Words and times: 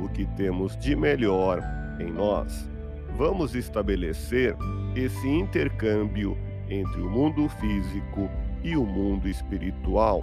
o 0.00 0.08
que 0.08 0.26
temos 0.36 0.76
de 0.76 0.96
melhor 0.96 1.62
em 1.98 2.10
nós. 2.10 2.68
Vamos 3.16 3.54
estabelecer 3.54 4.56
esse 4.94 5.28
intercâmbio 5.28 6.36
entre 6.68 7.00
o 7.00 7.10
mundo 7.10 7.48
físico 7.48 8.30
e 8.62 8.76
o 8.76 8.84
mundo 8.84 9.28
espiritual, 9.28 10.20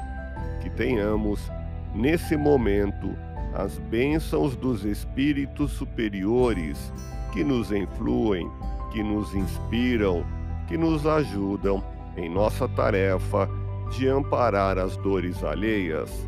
que 0.61 0.69
tenhamos, 0.69 1.51
nesse 1.93 2.37
momento, 2.37 3.15
as 3.53 3.77
bênçãos 3.79 4.55
dos 4.55 4.85
espíritos 4.85 5.71
superiores 5.71 6.93
que 7.33 7.43
nos 7.43 7.71
influem, 7.71 8.49
que 8.91 9.03
nos 9.03 9.33
inspiram, 9.33 10.25
que 10.67 10.77
nos 10.77 11.05
ajudam 11.05 11.83
em 12.15 12.29
nossa 12.29 12.67
tarefa 12.67 13.49
de 13.91 14.07
amparar 14.07 14.77
as 14.77 14.97
dores 14.97 15.43
alheias, 15.43 16.27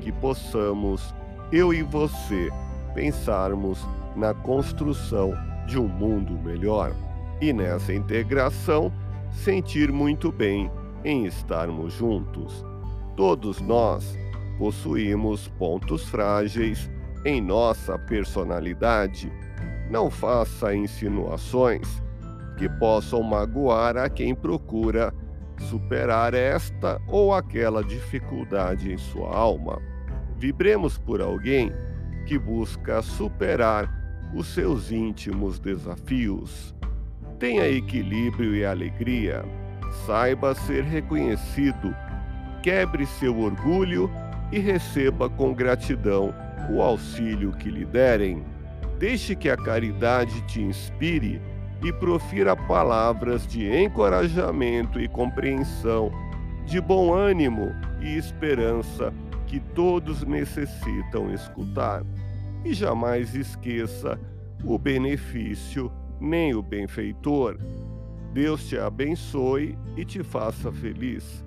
que 0.00 0.12
possamos, 0.12 1.14
eu 1.50 1.72
e 1.72 1.82
você, 1.82 2.50
pensarmos 2.94 3.86
na 4.16 4.34
construção 4.34 5.32
de 5.66 5.78
um 5.78 5.86
mundo 5.86 6.32
melhor 6.38 6.92
e 7.40 7.52
nessa 7.52 7.92
integração 7.92 8.92
sentir 9.30 9.92
muito 9.92 10.32
bem 10.32 10.70
em 11.04 11.26
estarmos 11.26 11.92
juntos. 11.94 12.64
Todos 13.16 13.60
nós 13.60 14.18
possuímos 14.58 15.48
pontos 15.48 16.08
frágeis 16.08 16.90
em 17.24 17.40
nossa 17.40 17.98
personalidade. 17.98 19.32
Não 19.90 20.10
faça 20.10 20.74
insinuações 20.74 22.02
que 22.56 22.68
possam 22.68 23.22
magoar 23.22 23.96
a 23.96 24.08
quem 24.08 24.34
procura 24.34 25.14
superar 25.60 26.34
esta 26.34 27.00
ou 27.08 27.32
aquela 27.32 27.82
dificuldade 27.82 28.92
em 28.92 28.98
sua 28.98 29.34
alma. 29.34 29.80
Vibremos 30.36 30.98
por 30.98 31.20
alguém 31.20 31.72
que 32.28 32.38
busca 32.38 33.00
superar 33.00 33.90
os 34.34 34.48
seus 34.48 34.92
íntimos 34.92 35.58
desafios. 35.58 36.74
Tenha 37.38 37.66
equilíbrio 37.66 38.54
e 38.54 38.66
alegria. 38.66 39.42
Saiba 40.04 40.54
ser 40.54 40.84
reconhecido. 40.84 41.96
Quebre 42.62 43.06
seu 43.06 43.38
orgulho 43.38 44.10
e 44.52 44.58
receba 44.58 45.30
com 45.30 45.54
gratidão 45.54 46.34
o 46.70 46.82
auxílio 46.82 47.50
que 47.52 47.70
lhe 47.70 47.86
derem. 47.86 48.44
Deixe 48.98 49.34
que 49.34 49.48
a 49.48 49.56
caridade 49.56 50.42
te 50.42 50.60
inspire 50.60 51.40
e 51.82 51.90
profira 51.94 52.54
palavras 52.54 53.46
de 53.46 53.66
encorajamento 53.74 55.00
e 55.00 55.08
compreensão, 55.08 56.12
de 56.66 56.78
bom 56.78 57.14
ânimo 57.14 57.72
e 58.02 58.18
esperança 58.18 59.14
que 59.46 59.60
todos 59.60 60.24
necessitam 60.24 61.32
escutar. 61.32 62.02
E 62.68 62.74
jamais 62.74 63.34
esqueça 63.34 64.20
o 64.62 64.78
benefício 64.78 65.90
nem 66.20 66.54
o 66.54 66.60
benfeitor. 66.60 67.56
Deus 68.34 68.68
te 68.68 68.76
abençoe 68.76 69.78
e 69.96 70.04
te 70.04 70.22
faça 70.22 70.70
feliz. 70.70 71.42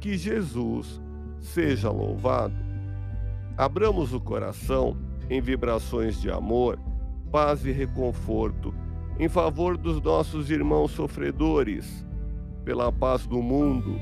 Que 0.00 0.16
Jesus 0.16 0.98
seja 1.38 1.90
louvado. 1.90 2.54
Abramos 3.54 4.14
o 4.14 4.20
coração 4.20 4.96
em 5.28 5.42
vibrações 5.42 6.18
de 6.18 6.30
amor, 6.30 6.78
paz 7.30 7.66
e 7.66 7.70
reconforto 7.70 8.74
em 9.18 9.28
favor 9.28 9.76
dos 9.76 10.00
nossos 10.00 10.50
irmãos 10.50 10.92
sofredores, 10.92 12.02
pela 12.64 12.90
paz 12.90 13.26
do 13.26 13.42
mundo, 13.42 14.00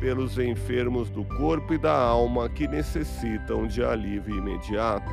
pelos 0.00 0.38
enfermos 0.38 1.10
do 1.10 1.26
corpo 1.26 1.74
e 1.74 1.78
da 1.78 1.94
alma 1.94 2.48
que 2.48 2.66
necessitam 2.66 3.66
de 3.66 3.84
alívio 3.84 4.38
imediato, 4.38 5.12